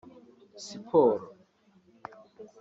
siporo 0.63 1.17